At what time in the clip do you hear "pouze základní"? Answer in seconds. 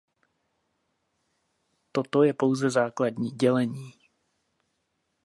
2.33-3.29